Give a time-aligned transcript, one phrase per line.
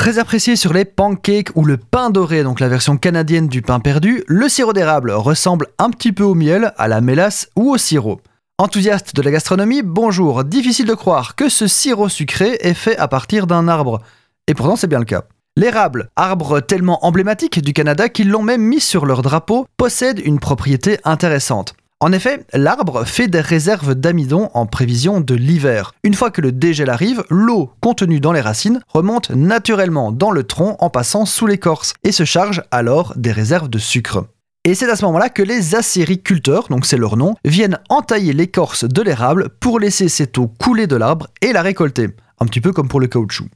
[0.00, 3.80] Très apprécié sur les pancakes ou le pain doré, donc la version canadienne du pain
[3.80, 7.76] perdu, le sirop d'érable ressemble un petit peu au miel, à la mélasse ou au
[7.76, 8.22] sirop.
[8.56, 13.08] Enthousiaste de la gastronomie, bonjour, difficile de croire que ce sirop sucré est fait à
[13.08, 14.00] partir d'un arbre.
[14.46, 15.24] Et pourtant c'est bien le cas.
[15.58, 20.40] L'érable, arbre tellement emblématique du Canada qu'ils l'ont même mis sur leur drapeau, possède une
[20.40, 21.74] propriété intéressante.
[22.02, 25.92] En effet, l'arbre fait des réserves d'amidon en prévision de l'hiver.
[26.02, 30.44] Une fois que le dégel arrive, l'eau contenue dans les racines remonte naturellement dans le
[30.44, 34.24] tronc en passant sous l'écorce et se charge alors des réserves de sucre.
[34.64, 38.84] Et c'est à ce moment-là que les acériculteurs, donc c'est leur nom, viennent entailler l'écorce
[38.84, 42.08] de l'érable pour laisser cette eau couler de l'arbre et la récolter.
[42.40, 43.48] Un petit peu comme pour le caoutchouc.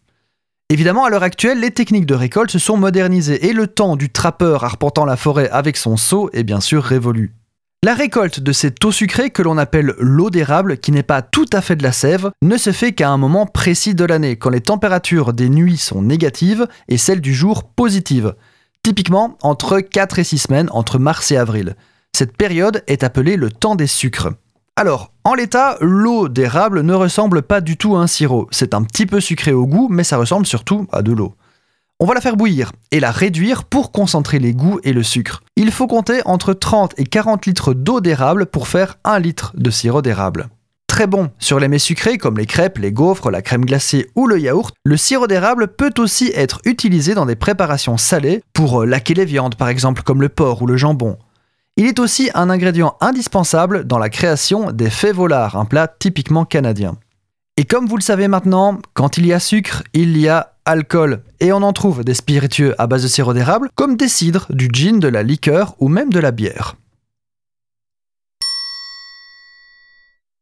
[0.68, 4.10] Évidemment, à l'heure actuelle, les techniques de récolte se sont modernisées et le temps du
[4.10, 7.32] trappeur arpentant la forêt avec son seau est bien sûr révolu.
[7.84, 11.44] La récolte de cette eau sucrée que l'on appelle l'eau d'érable, qui n'est pas tout
[11.52, 14.48] à fait de la sève, ne se fait qu'à un moment précis de l'année, quand
[14.48, 18.36] les températures des nuits sont négatives et celles du jour positives.
[18.82, 21.76] Typiquement entre 4 et 6 semaines, entre mars et avril.
[22.14, 24.30] Cette période est appelée le temps des sucres.
[24.76, 28.48] Alors, en l'état, l'eau d'érable ne ressemble pas du tout à un sirop.
[28.50, 31.34] C'est un petit peu sucré au goût, mais ça ressemble surtout à de l'eau.
[32.00, 35.42] On va la faire bouillir et la réduire pour concentrer les goûts et le sucre.
[35.54, 39.70] Il faut compter entre 30 et 40 litres d'eau d'érable pour faire 1 litre de
[39.70, 40.48] sirop d'érable.
[40.88, 44.26] Très bon sur les mets sucrés comme les crêpes, les gaufres, la crème glacée ou
[44.26, 48.86] le yaourt, le sirop d'érable peut aussi être utilisé dans des préparations salées pour euh,
[48.86, 51.16] laquer les viandes par exemple comme le porc ou le jambon.
[51.76, 56.44] Il est aussi un ingrédient indispensable dans la création des fèves volards, un plat typiquement
[56.44, 56.96] canadien.
[57.56, 61.22] Et comme vous le savez maintenant, quand il y a sucre, il y a alcool.
[61.40, 64.68] Et on en trouve des spiritueux à base de sirop d'érable, comme des cidres, du
[64.72, 66.76] gin, de la liqueur ou même de la bière.